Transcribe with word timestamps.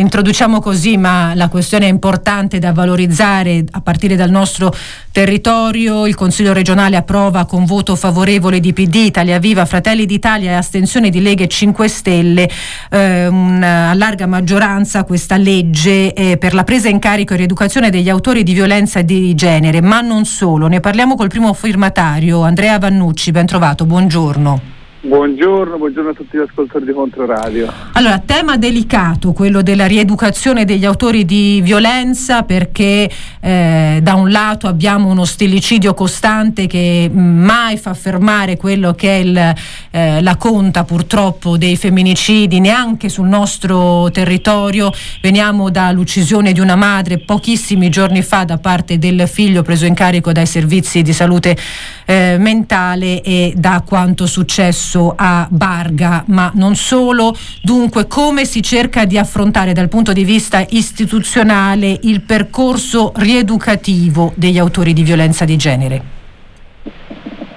introduciamo 0.00 0.60
così, 0.60 0.96
ma 0.96 1.34
la 1.34 1.48
questione 1.48 1.86
è 1.86 1.88
importante 1.88 2.58
da 2.58 2.72
valorizzare 2.72 3.64
a 3.70 3.80
partire 3.80 4.16
dal 4.16 4.30
nostro 4.30 4.74
territorio. 5.12 6.06
Il 6.06 6.14
Consiglio 6.14 6.52
regionale 6.52 6.96
approva 6.96 7.44
con 7.44 7.64
voto 7.64 7.94
favorevole 7.96 8.60
di 8.60 8.72
PD, 8.72 8.94
Italia 8.96 9.38
Viva, 9.38 9.64
Fratelli 9.66 10.06
d'Italia 10.06 10.52
e 10.52 10.54
astensione 10.54 11.10
di 11.10 11.20
Lega 11.20 11.46
5 11.46 11.88
Stelle 11.88 12.48
eh, 12.90 13.26
una 13.26 13.94
larga 13.94 14.26
maggioranza 14.26 15.04
questa 15.04 15.36
legge 15.36 16.12
eh, 16.12 16.36
per 16.38 16.54
la 16.54 16.64
presa 16.64 16.88
in 16.88 16.98
carico 16.98 17.34
e 17.34 17.36
rieducazione 17.36 17.90
degli 17.90 18.08
autori 18.08 18.42
di 18.42 18.54
violenza 18.54 19.02
di 19.02 19.34
genere, 19.34 19.80
ma 19.80 20.00
non 20.00 20.24
solo. 20.24 20.66
Ne 20.66 20.80
parliamo 20.80 21.14
col 21.14 21.28
primo 21.28 21.52
firmatario, 21.52 22.42
Andrea 22.42 22.78
Vannucci. 22.78 23.30
Ben 23.30 23.46
trovato, 23.46 23.84
buongiorno. 23.84 24.79
Buongiorno, 25.02 25.78
buongiorno, 25.78 26.10
a 26.10 26.12
tutti 26.12 26.36
gli 26.36 26.42
ascoltatori 26.42 26.84
di 26.84 26.92
Controradio. 26.92 27.72
Allora, 27.92 28.18
tema 28.18 28.58
delicato, 28.58 29.32
quello 29.32 29.62
della 29.62 29.86
rieducazione 29.86 30.66
degli 30.66 30.84
autori 30.84 31.24
di 31.24 31.62
violenza, 31.62 32.42
perché 32.42 33.10
eh, 33.40 34.00
da 34.02 34.12
un 34.12 34.30
lato 34.30 34.66
abbiamo 34.66 35.08
uno 35.08 35.24
stillicidio 35.24 35.94
costante 35.94 36.66
che 36.66 37.10
mai 37.10 37.78
fa 37.78 37.94
fermare 37.94 38.58
quello 38.58 38.92
che 38.92 39.08
è 39.08 39.20
il, 39.20 39.54
eh, 39.90 40.20
la 40.20 40.36
conta 40.36 40.84
purtroppo 40.84 41.56
dei 41.56 41.78
femminicidi, 41.78 42.60
neanche 42.60 43.08
sul 43.08 43.26
nostro 43.26 44.10
territorio. 44.10 44.92
Veniamo 45.22 45.70
dall'uccisione 45.70 46.52
di 46.52 46.60
una 46.60 46.76
madre 46.76 47.16
pochissimi 47.16 47.88
giorni 47.88 48.20
fa 48.20 48.44
da 48.44 48.58
parte 48.58 48.98
del 48.98 49.26
figlio 49.26 49.62
preso 49.62 49.86
in 49.86 49.94
carico 49.94 50.30
dai 50.30 50.44
servizi 50.44 51.00
di 51.00 51.14
salute 51.14 51.56
eh, 52.04 52.36
mentale 52.38 53.22
e 53.22 53.54
da 53.56 53.82
quanto 53.86 54.26
successo 54.26 54.89
successo 54.90 55.14
a 55.16 55.46
Barga, 55.48 56.24
ma 56.26 56.50
non 56.54 56.74
solo. 56.74 57.34
Dunque, 57.62 58.08
come 58.08 58.44
si 58.44 58.62
cerca 58.62 59.04
di 59.04 59.16
affrontare 59.16 59.72
dal 59.72 59.88
punto 59.88 60.12
di 60.12 60.24
vista 60.24 60.64
istituzionale 60.70 61.96
il 62.02 62.22
percorso 62.22 63.12
rieducativo 63.14 64.32
degli 64.34 64.58
autori 64.58 64.92
di 64.92 65.04
violenza 65.04 65.44
di 65.44 65.56
genere? 65.56 66.02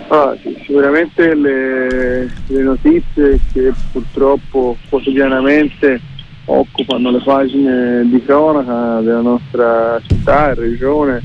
Ah, 0.10 0.36
sì, 0.44 0.56
sicuramente 0.64 1.34
le, 1.34 2.32
le 2.48 2.62
notizie 2.62 3.40
che 3.52 3.74
purtroppo 3.92 4.78
quotidianamente 4.90 6.00
occupano 6.46 7.10
le 7.10 7.22
pagine 7.24 8.08
di 8.08 8.22
cronaca 8.24 9.02
della 9.02 9.22
nostra 9.22 10.00
città, 10.06 10.54
regione, 10.54 11.22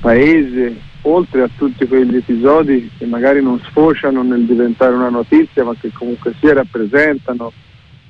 paese 0.00 0.90
oltre 1.02 1.42
a 1.42 1.50
tutti 1.56 1.86
quegli 1.86 2.16
episodi 2.16 2.90
che 2.96 3.06
magari 3.06 3.42
non 3.42 3.58
sfociano 3.60 4.22
nel 4.22 4.44
diventare 4.44 4.94
una 4.94 5.08
notizia, 5.08 5.64
ma 5.64 5.74
che 5.78 5.90
comunque 5.92 6.34
sia 6.38 6.54
rappresentano 6.54 7.52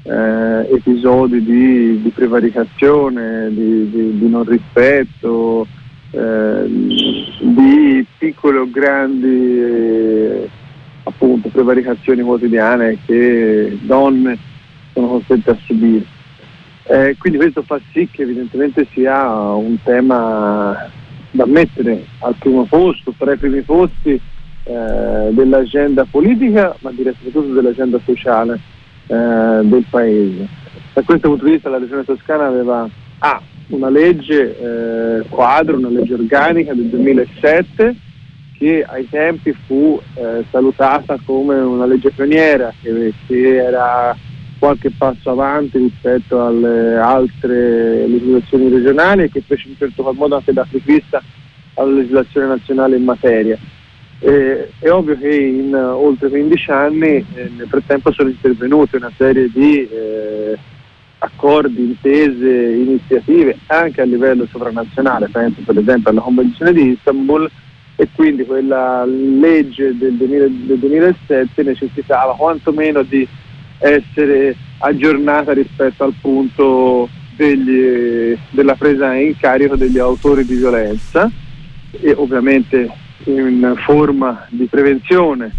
eh, 0.03 0.75
episodi 0.75 1.43
di, 1.43 2.03
di 2.03 2.11
prevaricazione, 2.11 3.49
di, 3.51 3.91
di, 3.91 4.19
di, 4.19 4.29
non 4.29 4.45
rispetto, 4.45 5.67
eh, 6.11 6.65
di 6.67 8.05
piccole 8.19 8.59
o 8.59 8.71
grandi 8.71 9.61
eh, 9.61 10.49
appunto 11.05 11.49
prevaricazioni 11.49 12.23
quotidiane 12.23 12.99
che 13.07 13.79
donne 13.83 14.39
sono 14.93 15.07
costrette 15.07 15.51
a 15.51 15.59
subire. 15.65 16.05
Eh, 16.85 17.17
quindi 17.19 17.39
questo 17.39 17.63
fa 17.63 17.81
sì 17.93 18.09
che 18.11 18.23
evidentemente 18.23 18.87
sia 18.93 19.31
un 19.31 19.79
tema 19.83 20.91
da 21.33 21.47
mettere 21.47 22.05
al 22.21 22.35
primo 22.39 22.65
posto, 22.65 23.13
tra 23.17 23.33
i 23.33 23.37
primi 23.37 23.63
posti 23.63 24.21
eh, 24.65 25.29
dell'agenda 25.31 26.07
politica, 26.09 26.77
ma 26.81 26.91
direi 26.93 27.15
soprattutto 27.15 27.55
dell'agenda 27.55 27.99
sociale 28.05 28.61
eh, 29.07 29.61
del 29.65 29.85
Paese. 29.91 30.47
Da 30.93 31.03
questo 31.03 31.29
punto 31.29 31.45
di 31.45 31.53
vista 31.53 31.71
la 31.71 31.79
Regione 31.79 32.05
Toscana 32.05 32.47
aveva 32.47 32.89
ah, 33.19 33.43
una 33.69 33.89
legge 33.89 34.59
eh, 34.59 35.25
quadro, 35.29 35.79
una 35.79 35.89
legge 35.89 36.15
organica 36.15 36.75
del 36.75 36.87
2007 36.87 37.97
che 38.59 38.85
ai 38.87 39.09
tempi 39.09 39.53
fu 39.67 40.01
eh, 40.15 40.45
salutata 40.51 41.19
come 41.25 41.57
una 41.57 41.87
legge 41.87 42.11
pioniera, 42.11 42.73
che, 42.81 43.13
che 43.27 43.57
era 43.57 44.17
qualche 44.63 44.93
passo 44.97 45.31
avanti 45.31 45.77
rispetto 45.77 46.41
alle 46.41 46.97
altre 46.97 48.07
legislazioni 48.07 48.69
regionali 48.69 49.25
e 49.25 49.29
che 49.29 49.43
fece 49.45 49.67
in 49.67 49.77
certo 49.77 50.05
qual 50.05 50.15
modo 50.15 50.37
anche 50.37 50.53
da 50.53 50.63
apripista 50.63 51.21
alla 51.75 51.91
legislazione 51.95 52.47
nazionale 52.47 52.97
in 52.97 53.03
materia. 53.03 53.59
Eh, 54.21 54.71
è 54.79 54.89
ovvio 54.89 55.19
che 55.19 55.35
in 55.35 55.75
uh, 55.75 55.97
oltre 55.97 56.29
15 56.29 56.71
anni 56.71 57.27
eh, 57.35 57.51
nel 57.57 57.67
frattempo 57.67 58.13
sono 58.13 58.29
intervenute 58.29 58.99
una 58.99 59.11
serie 59.17 59.51
di 59.53 59.81
eh, 59.89 60.57
accordi, 61.19 61.83
intese, 61.83 62.49
iniziative 62.49 63.59
anche 63.67 64.01
a 64.01 64.05
livello 64.05 64.47
sovranazionale, 64.49 65.29
penso 65.29 65.61
per 65.65 65.77
esempio 65.77 66.11
alla 66.11 66.21
Convenzione 66.21 66.73
di 66.73 66.91
Istanbul 66.91 67.51
e 67.97 68.09
quindi 68.15 68.45
quella 68.45 69.05
legge 69.05 69.97
del, 69.99 70.13
2000, 70.13 70.47
del 70.47 70.79
2007 70.79 71.65
necessitava 71.65 72.37
quantomeno 72.37 73.03
di 73.03 73.27
essere 73.83 74.57
aggiornata 74.79 75.53
rispetto 75.53 76.05
al 76.05 76.15
punto 76.21 77.09
degli, 77.37 78.37
della 78.51 78.75
presa 78.75 79.15
in 79.15 79.37
carico 79.37 79.77
degli 79.77 79.99
autori 79.99 80.45
di 80.45 80.55
violenza 80.55 81.31
e 81.91 82.13
ovviamente 82.17 82.89
in 83.25 83.75
forma 83.85 84.47
di 84.49 84.67
prevenzione 84.67 85.51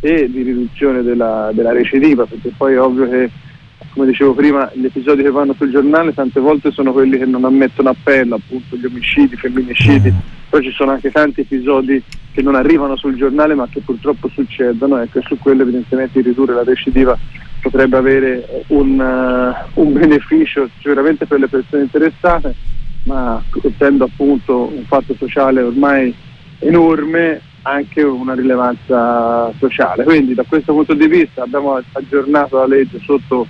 e 0.00 0.30
di 0.30 0.42
riduzione 0.42 1.02
della, 1.02 1.50
della 1.52 1.72
recidiva, 1.72 2.24
perché 2.24 2.52
poi 2.56 2.74
è 2.74 2.80
ovvio 2.80 3.08
che 3.08 3.30
come 3.92 4.06
dicevo 4.06 4.34
prima, 4.34 4.70
gli 4.74 4.84
episodi 4.84 5.22
che 5.22 5.30
vanno 5.30 5.54
sul 5.54 5.70
giornale 5.70 6.14
tante 6.14 6.38
volte 6.38 6.70
sono 6.70 6.92
quelli 6.92 7.18
che 7.18 7.24
non 7.24 7.44
ammettono 7.44 7.88
appello, 7.88 8.36
appunto 8.36 8.76
gli 8.76 8.84
omicidi, 8.84 9.34
i 9.34 9.36
femminicidi, 9.38 10.12
poi 10.48 10.62
ci 10.62 10.70
sono 10.70 10.92
anche 10.92 11.10
tanti 11.10 11.40
episodi 11.40 12.00
che 12.32 12.42
non 12.42 12.54
arrivano 12.54 12.96
sul 12.96 13.16
giornale 13.16 13.54
ma 13.54 13.66
che 13.68 13.80
purtroppo 13.80 14.28
succedono 14.28 14.98
ecco, 14.98 15.18
e 15.18 15.22
su 15.22 15.36
quello 15.38 15.62
evidentemente 15.62 16.20
ridurre 16.20 16.54
la 16.54 16.62
recidiva 16.62 17.18
potrebbe 17.60 17.96
avere 17.96 18.64
un, 18.68 18.98
uh, 18.98 19.80
un 19.80 19.92
beneficio 19.92 20.68
sicuramente 20.80 21.26
per 21.26 21.40
le 21.40 21.48
persone 21.48 21.82
interessate, 21.82 22.54
ma 23.04 23.42
essendo 23.62 24.04
appunto 24.04 24.70
un 24.72 24.84
fatto 24.84 25.14
sociale 25.14 25.62
ormai 25.62 26.14
enorme 26.58 27.40
anche 27.62 28.02
una 28.02 28.34
rilevanza 28.34 29.52
sociale. 29.58 30.04
Quindi 30.04 30.34
da 30.34 30.44
questo 30.48 30.72
punto 30.72 30.94
di 30.94 31.06
vista 31.06 31.42
abbiamo 31.42 31.80
aggiornato 31.92 32.58
la 32.58 32.66
legge 32.66 33.00
sotto 33.00 33.46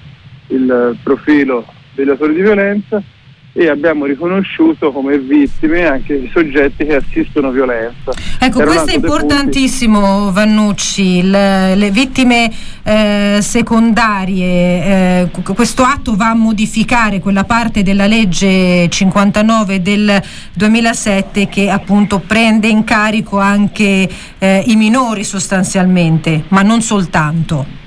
il 0.48 0.96
profilo 1.02 1.64
degli 1.94 2.08
autori 2.08 2.34
di 2.34 2.42
violenza 2.42 3.02
e 3.52 3.68
abbiamo 3.68 4.04
riconosciuto 4.04 4.92
come 4.92 5.18
vittime 5.18 5.84
anche 5.84 6.14
i 6.14 6.30
soggetti 6.32 6.84
che 6.84 6.96
assistono 6.96 7.50
violenza. 7.50 8.12
Ecco, 8.38 8.60
Era 8.60 8.70
questo 8.70 8.90
è 8.90 8.94
importantissimo 8.94 10.30
Vannucci, 10.30 11.22
le, 11.22 11.74
le 11.74 11.90
vittime 11.90 12.50
eh, 12.84 13.38
secondarie, 13.40 14.44
eh, 14.44 15.30
questo 15.54 15.82
atto 15.82 16.14
va 16.14 16.30
a 16.30 16.34
modificare 16.34 17.18
quella 17.18 17.44
parte 17.44 17.82
della 17.82 18.06
legge 18.06 18.88
59 18.88 19.82
del 19.82 20.22
2007 20.54 21.48
che 21.48 21.70
appunto 21.70 22.20
prende 22.20 22.68
in 22.68 22.84
carico 22.84 23.38
anche 23.38 24.08
eh, 24.38 24.62
i 24.66 24.76
minori 24.76 25.24
sostanzialmente, 25.24 26.44
ma 26.48 26.62
non 26.62 26.82
soltanto. 26.82 27.79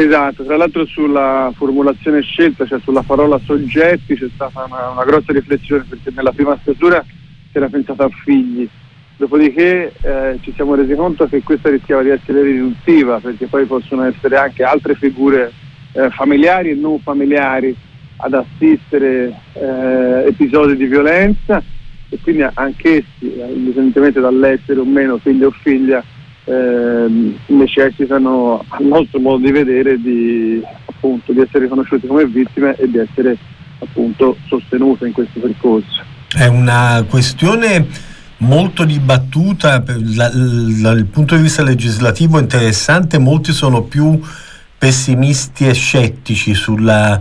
Esatto, 0.00 0.44
tra 0.44 0.56
l'altro 0.56 0.86
sulla 0.86 1.52
formulazione 1.56 2.20
scelta, 2.20 2.64
cioè 2.64 2.78
sulla 2.84 3.02
parola 3.02 3.36
soggetti, 3.44 4.14
c'è 4.14 4.28
stata 4.32 4.62
una, 4.64 4.90
una 4.90 5.04
grossa 5.04 5.32
riflessione 5.32 5.84
perché 5.88 6.12
nella 6.14 6.30
prima 6.30 6.56
stesura 6.62 7.04
si 7.04 7.56
era 7.56 7.66
pensato 7.66 8.04
a 8.04 8.08
figli, 8.22 8.68
dopodiché 9.16 9.92
eh, 10.00 10.38
ci 10.42 10.52
siamo 10.54 10.76
resi 10.76 10.94
conto 10.94 11.26
che 11.26 11.42
questa 11.42 11.68
rischiava 11.70 12.02
di 12.02 12.10
essere 12.10 12.42
riduttiva 12.42 13.18
perché 13.18 13.46
poi 13.46 13.64
possono 13.64 14.04
essere 14.04 14.36
anche 14.36 14.62
altre 14.62 14.94
figure 14.94 15.50
eh, 15.90 16.10
familiari 16.10 16.70
e 16.70 16.74
non 16.74 17.00
familiari 17.00 17.74
ad 18.18 18.34
assistere 18.34 19.34
eh, 19.54 20.26
episodi 20.28 20.76
di 20.76 20.86
violenza. 20.86 21.60
E 22.08 22.18
quindi 22.22 22.46
anch'essi, 22.54 23.34
indipendentemente 23.52 24.20
dall'essere 24.20 24.78
o 24.78 24.84
meno 24.84 25.18
figlio 25.18 25.48
o 25.48 25.50
figlia, 25.50 26.04
eh, 26.48 27.34
necessitano 27.46 28.64
al 28.68 28.84
nostro 28.84 29.20
modo 29.20 29.44
di 29.44 29.52
vedere 29.52 30.00
di, 30.00 30.62
appunto, 30.86 31.32
di 31.32 31.40
essere 31.40 31.64
riconosciuti 31.64 32.06
come 32.06 32.26
vittime 32.26 32.74
e 32.76 32.88
di 32.88 32.98
essere 32.98 33.36
appunto 33.80 34.36
sostenute 34.46 35.06
in 35.06 35.12
questo 35.12 35.40
percorso. 35.40 36.02
È 36.34 36.46
una 36.46 37.04
questione 37.08 37.86
molto 38.38 38.84
dibattuta 38.84 39.78
dal 39.78 41.06
punto 41.10 41.36
di 41.36 41.42
vista 41.42 41.62
legislativo 41.62 42.38
interessante, 42.38 43.18
molti 43.18 43.52
sono 43.52 43.82
più 43.82 44.18
pessimisti 44.78 45.66
e 45.66 45.74
scettici 45.74 46.54
sulla 46.54 47.20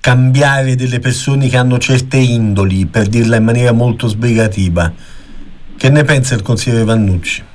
cambiare 0.00 0.74
delle 0.74 1.00
persone 1.00 1.48
che 1.48 1.56
hanno 1.56 1.78
certe 1.78 2.16
indoli, 2.16 2.86
per 2.86 3.08
dirla 3.08 3.36
in 3.36 3.44
maniera 3.44 3.72
molto 3.72 4.06
sbrigativa. 4.06 4.92
Che 5.76 5.90
ne 5.90 6.04
pensa 6.04 6.34
il 6.34 6.42
consigliere 6.42 6.84
Vannucci? 6.84 7.52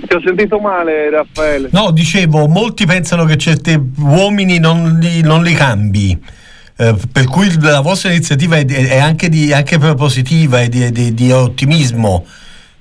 Ti 0.00 0.14
ho 0.14 0.20
sentito 0.20 0.58
male, 0.58 1.10
Raffaele. 1.10 1.68
No, 1.72 1.90
dicevo, 1.90 2.46
molti 2.46 2.86
pensano 2.86 3.24
che 3.24 3.36
certi 3.36 3.78
uomini 3.98 4.58
non 4.58 4.98
li, 5.00 5.20
non 5.22 5.42
li 5.42 5.54
cambi. 5.54 6.18
eh, 6.76 6.94
per 7.12 7.26
cui 7.26 7.48
la 7.60 7.80
vostra 7.80 8.10
iniziativa 8.10 8.56
è, 8.56 8.64
è 8.66 8.98
anche, 8.98 9.28
di, 9.28 9.52
anche 9.52 9.78
propositiva 9.78 10.60
e 10.60 10.68
di, 10.68 10.90
di, 10.90 11.14
di, 11.14 11.30
ottimismo 11.30 12.26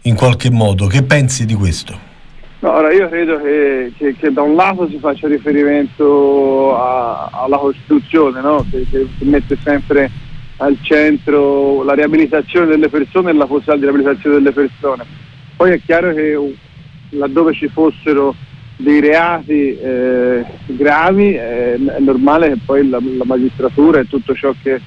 in 0.04 0.16
qualche 0.16 0.50
modo. 0.50 0.88
Che 0.88 1.04
pensi 1.04 1.46
di 1.46 1.54
questo? 1.54 2.12
No, 2.60 2.72
ora 2.72 2.92
io 2.94 3.10
credo 3.10 3.42
che, 3.42 3.92
che, 3.98 4.16
che, 4.16 4.32
da 4.32 4.42
un 4.42 4.56
lato 4.56 4.88
si 4.88 4.98
faccia 4.98 5.28
riferimento 5.28 6.76
a, 6.78 7.30
alla 7.32 7.58
Costituzione, 7.58 8.42
no? 8.42 8.66
che, 8.72 8.86
che, 8.90 9.08
mette 9.20 9.58
sempre 9.64 10.10
al 10.58 10.78
centro 10.82 11.84
la 11.84 11.94
riabilitazione 11.94 12.68
delle 12.68 12.88
persone 12.88 13.32
e 13.32 13.34
la 13.34 13.46
possibilità 13.46 13.76
di 13.76 13.82
riabilitazione 13.82 14.36
delle 14.38 14.54
persone. 14.54 15.06
Poi 15.56 15.72
è 15.72 15.82
chiaro 15.86 16.14
che 16.14 16.56
laddove 17.14 17.54
ci 17.54 17.68
fossero 17.68 18.36
dei 18.78 19.00
reati 19.00 19.78
eh, 19.78 20.44
gravi 20.66 21.34
eh, 21.34 21.74
è 21.76 22.00
normale 22.00 22.50
che 22.50 22.60
poi 22.66 22.88
la, 22.88 23.00
la, 23.02 23.24
magistratura 23.26 24.00
e 24.00 24.08
tutto 24.08 24.34
ciò 24.34 24.54
che 24.62 24.82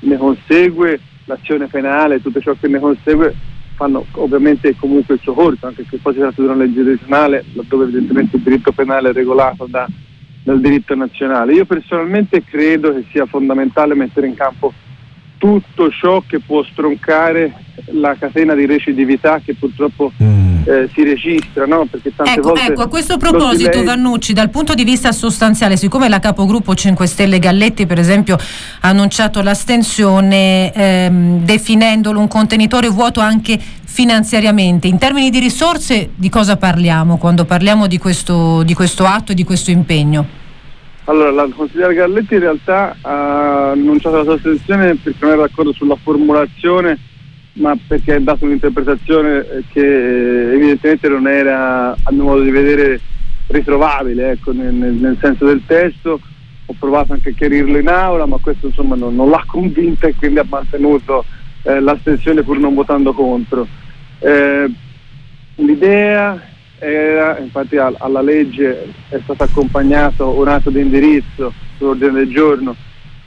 ne 0.00 0.16
consegue, 0.16 1.00
l'azione 1.24 1.66
penale, 1.66 2.22
tutto 2.22 2.40
ciò 2.40 2.54
che 2.58 2.68
ne 2.68 2.78
consegue 2.78 3.34
fanno 3.74 4.04
ovviamente 4.12 4.76
comunque 4.76 5.14
il 5.14 5.20
suo 5.20 5.32
corso, 5.32 5.66
anche 5.66 5.84
se 5.88 5.98
poi 5.98 6.12
si 6.12 6.20
tratta 6.20 6.40
di 6.40 6.46
una 6.46 6.56
legge 6.56 6.82
regionale 6.82 7.44
laddove 7.54 7.84
evidentemente 7.84 8.36
il 8.36 8.42
diritto 8.42 8.72
penale 8.72 9.10
è 9.10 9.12
regolato 9.12 9.66
da, 9.68 9.86
dal 10.42 10.60
diritto 10.60 10.94
nazionale. 10.94 11.54
Io 11.54 11.64
personalmente 11.64 12.44
credo 12.44 12.94
che 12.94 13.04
sia 13.10 13.26
fondamentale 13.26 13.94
mettere 13.94 14.26
in 14.26 14.34
campo 14.34 14.72
tutto 15.38 15.90
ciò 15.90 16.22
che 16.24 16.38
può 16.38 16.62
stroncare 16.62 17.52
la 17.92 18.14
catena 18.14 18.54
di 18.54 18.66
recidività 18.66 19.40
che 19.40 19.54
purtroppo 19.54 20.12
mm. 20.22 20.51
Eh, 20.64 20.88
si 20.92 21.02
registra, 21.02 21.66
no? 21.66 21.86
Perché 21.90 22.12
tante 22.14 22.32
ecco, 22.32 22.48
volte 22.48 22.66
ecco, 22.66 22.82
a 22.82 22.88
questo 22.88 23.16
proposito 23.16 23.72
silenzio... 23.72 23.84
Vannucci, 23.84 24.32
dal 24.32 24.50
punto 24.50 24.74
di 24.74 24.84
vista 24.84 25.12
sostanziale, 25.12 25.76
siccome 25.76 26.08
la 26.08 26.18
capogruppo 26.18 26.74
5 26.74 27.06
Stelle 27.06 27.38
Galletti 27.38 27.86
per 27.86 27.98
esempio 27.98 28.36
ha 28.36 28.88
annunciato 28.88 29.42
l'astensione 29.42 30.72
ehm, 30.72 31.44
definendolo 31.44 32.20
un 32.20 32.28
contenitore 32.28 32.88
vuoto 32.88 33.20
anche 33.20 33.58
finanziariamente, 33.84 34.86
in 34.86 34.98
termini 34.98 35.30
di 35.30 35.38
risorse 35.38 36.10
di 36.14 36.28
cosa 36.30 36.56
parliamo 36.56 37.18
quando 37.18 37.44
parliamo 37.44 37.86
di 37.86 37.98
questo, 37.98 38.62
di 38.62 38.72
questo 38.72 39.04
atto 39.04 39.32
e 39.32 39.34
di 39.34 39.44
questo 39.44 39.70
impegno? 39.70 40.40
Allora, 41.04 41.30
la 41.32 41.48
consigliera 41.54 41.92
Galletti 41.92 42.34
in 42.34 42.40
realtà 42.40 42.96
ha 43.00 43.70
annunciato 43.72 44.16
la 44.18 44.22
sua 44.22 44.34
astensione 44.34 44.94
perché 44.94 45.18
non 45.20 45.32
era 45.32 45.42
d'accordo 45.42 45.72
sulla 45.72 45.96
formulazione, 46.00 46.96
ma 47.54 47.76
perché 47.86 48.14
ha 48.14 48.20
dato 48.20 48.44
un'interpretazione 48.44 49.38
eh, 49.38 49.64
che 49.68 49.80
eh, 49.80 50.54
evidentemente 50.54 51.08
non 51.08 51.28
era, 51.28 51.90
a 51.90 52.12
mio 52.12 52.24
modo 52.24 52.42
di 52.42 52.50
vedere, 52.50 53.00
ritrovabile 53.48 54.30
ecco, 54.30 54.52
nel, 54.52 54.72
nel, 54.72 55.18
senso 55.20 55.44
del 55.44 55.62
testo. 55.66 56.20
Ho 56.66 56.74
provato 56.78 57.12
anche 57.12 57.30
a 57.30 57.32
chiarirlo 57.32 57.76
in 57.76 57.88
aula, 57.88 58.24
ma 58.24 58.38
questo 58.38 58.68
insomma 58.68 58.94
non, 58.94 59.14
non 59.14 59.28
l'ha 59.28 59.44
convinta 59.46 60.06
e 60.06 60.14
quindi 60.14 60.38
ha 60.38 60.46
mantenuto 60.48 61.24
eh, 61.64 61.80
l'astensione 61.80 62.42
pur 62.42 62.58
non 62.58 62.74
votando 62.74 63.12
contro. 63.12 63.66
Eh, 64.20 64.70
l'idea 65.56 66.40
era, 66.78 67.38
infatti 67.38 67.76
alla 67.76 68.22
legge 68.22 68.92
è 69.08 69.18
stato 69.22 69.42
accompagnato 69.42 70.30
un 70.30 70.48
atto 70.48 70.70
di 70.70 70.80
indirizzo 70.80 71.52
sull'ordine 71.76 72.12
del 72.12 72.30
giorno 72.30 72.74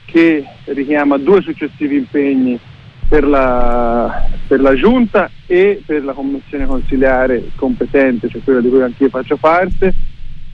che 0.06 0.44
richiama 0.66 1.18
due 1.18 1.42
successivi 1.42 1.98
impegni 1.98 2.60
per 3.08 3.28
la, 3.28 4.28
per 4.48 4.62
la 4.62 4.74
giunta 4.74 5.30
e 5.46 5.82
per 5.86 6.04
la 6.04 6.14
commissione 6.14 6.66
consiliare 6.66 7.44
competente, 7.56 8.30
cioè 8.30 8.42
quella 8.44 8.62
di 8.62 8.70
cui 8.70 8.82
anch'io 8.82 9.10
faccio 9.10 9.38
parte, 9.38 9.94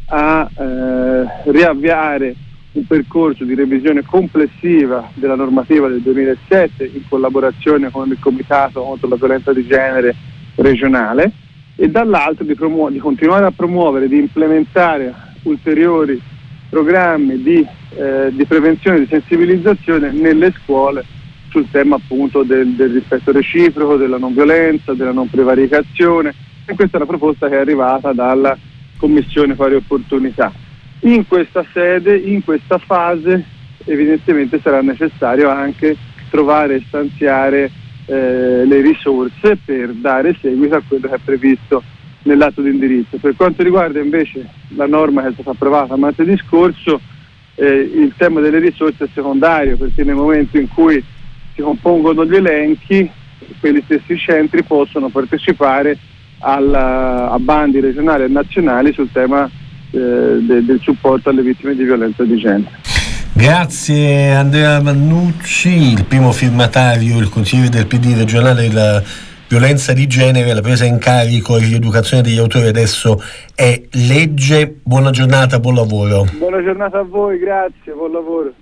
a 0.06 0.50
eh, 0.54 1.52
riavviare 1.52 2.36
un 2.74 2.86
percorso 2.86 3.44
di 3.44 3.56
revisione 3.56 4.04
complessiva 4.04 5.10
della 5.14 5.36
normativa 5.36 5.88
del 5.88 6.02
2007 6.02 6.90
in 6.94 7.02
collaborazione 7.08 7.90
con 7.90 8.10
il 8.10 8.18
Comitato 8.20 8.82
contro 8.82 9.10
la 9.10 9.16
violenza 9.16 9.52
di 9.52 9.66
genere 9.68 10.16
regionale 10.56 11.32
e 11.76 11.90
dall'altro 11.90 12.46
di, 12.46 12.56
promu- 12.56 12.92
di 12.92 13.00
continuare 13.00 13.46
a 13.46 13.52
promuovere, 13.52 14.08
di 14.08 14.20
implementare 14.20 15.14
ulteriori 15.44 16.22
programmi 16.70 17.42
di, 17.42 17.66
eh, 17.96 18.30
di 18.32 18.46
prevenzione 18.46 18.98
e 18.98 19.00
di 19.02 19.08
sensibilizzazione 19.08 20.12
nelle 20.12 20.54
scuole 20.62 21.04
sul 21.52 21.70
tema 21.70 21.98
appunto 21.98 22.44
del, 22.44 22.70
del, 22.70 22.94
rispetto 22.94 23.32
reciproco, 23.32 23.98
della 23.98 24.18
non 24.18 24.34
violenza, 24.34 24.94
della 24.94 25.12
non 25.12 25.30
prevaricazione 25.30 26.34
e 26.66 26.74
questa 26.74 26.98
è 26.98 27.02
una 27.02 27.10
proposta 27.10 27.50
che 27.50 27.58
è 27.58 27.60
arrivata 27.60 28.14
dalla 28.14 28.58
Commissione 28.98 29.56
Pari 29.56 29.76
Opportunità. 29.76 30.52
In 31.02 31.28
questa 31.28 31.66
sede, 31.74 32.16
in 32.16 32.44
questa 32.44 32.78
fase, 32.78 33.44
evidentemente 33.86 34.60
sarà 34.62 34.82
necessario 34.82 35.50
anche 35.50 35.98
trovare 36.30 36.76
e 36.76 36.84
stanziare 36.88 37.70
eh, 38.06 38.66
le 38.66 38.82
risorse 38.82 39.58
per 39.64 39.92
dare 39.94 40.36
seguito 40.40 40.76
a 40.76 40.82
quello 40.88 41.10
che 41.10 41.16
è 41.16 41.20
previsto 41.24 41.84
nell'atto 42.24 42.62
di 42.62 42.70
indirizzo. 42.70 43.18
Per 43.18 43.36
quanto 43.36 43.64
riguarda 43.64 44.00
invece 44.00 44.48
la 44.70 44.88
norma 44.88 45.24
che 45.24 45.30
è 45.30 45.34
stata 45.34 45.52
approvata 45.52 45.96
martedì 45.98 46.38
scorso, 46.38 47.02
eh, 47.56 47.68
il 47.68 48.14
tema 48.16 48.40
delle 48.40 48.60
risorse 48.60 49.06
è 49.06 49.10
secondario 49.14 49.76
perché 49.76 50.04
nel 50.04 50.16
momento 50.16 50.58
in 50.58 50.68
cui 50.70 51.04
compongono 51.62 52.26
gli 52.26 52.36
elenchi, 52.36 53.10
quegli 53.60 53.82
stessi 53.86 54.18
centri 54.18 54.64
possono 54.64 55.10
partecipare 55.10 55.98
alla, 56.40 57.30
a 57.30 57.40
bandi 57.40 57.80
regionali 57.80 58.24
e 58.24 58.28
nazionali 58.28 58.94
sul 58.94 59.12
tema 59.12 59.50
eh, 59.92 59.98
de, 59.98 60.66
del 60.66 60.80
supporto 60.82 61.30
alle 61.30 61.42
vittime 61.42 61.76
di 61.76 61.84
violenza 61.84 62.24
di 62.24 62.38
genere. 62.38 62.80
Grazie 63.34 64.32
Andrea 64.32 64.82
Mannucci, 64.82 65.94
il 65.94 66.06
primo 66.06 66.32
firmatario, 66.32 67.18
il 67.18 67.30
consigliere 67.30 67.70
del 67.70 67.88
PD 67.88 68.16
regionale 68.18 68.68
della 68.68 69.02
violenza 69.48 69.92
di 69.92 70.08
genere, 70.08 70.54
la 70.54 70.62
presa 70.62 70.86
in 70.86 70.98
carico 70.98 71.58
e 71.58 71.60
rieducazione 71.60 72.24
degli 72.24 72.38
autori 72.38 72.68
adesso 72.68 73.22
è 73.54 73.82
legge. 73.92 74.80
Buona 74.82 75.12
giornata, 75.12 75.60
buon 75.60 75.76
lavoro. 75.76 76.26
Buona 76.38 76.64
giornata 76.64 77.00
a 77.00 77.04
voi, 77.04 77.38
grazie, 77.38 77.92
buon 77.94 78.12
lavoro. 78.12 78.54